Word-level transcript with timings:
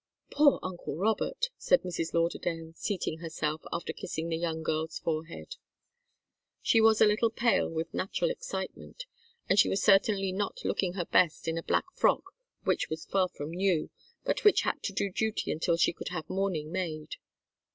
"Poor 0.31 0.57
uncle 0.63 0.95
Robert!" 0.97 1.51
said 1.59 1.83
Mrs. 1.83 2.11
Lauderdale, 2.11 2.73
seating 2.73 3.19
herself, 3.19 3.61
after 3.71 3.93
kissing 3.93 4.29
the 4.29 4.35
young 4.35 4.63
girl's 4.63 4.97
forehead. 4.97 5.57
She 6.63 6.81
was 6.81 7.01
a 7.01 7.05
little 7.05 7.29
pale 7.29 7.69
with 7.69 7.93
natural 7.93 8.31
excitement, 8.31 9.05
and 9.47 9.59
she 9.59 9.69
was 9.69 9.83
certainly 9.83 10.31
not 10.31 10.65
looking 10.65 10.93
her 10.93 11.05
best 11.05 11.47
in 11.47 11.55
a 11.59 11.61
black 11.61 11.85
frock 11.93 12.23
which 12.63 12.89
was 12.89 13.05
far 13.05 13.29
from 13.29 13.51
new, 13.51 13.91
but 14.23 14.43
which 14.43 14.61
had 14.61 14.81
to 14.85 14.91
do 14.91 15.11
duty 15.11 15.51
until 15.51 15.77
she 15.77 15.93
could 15.93 16.09
have 16.09 16.27
mourning 16.31 16.71
made. 16.71 17.17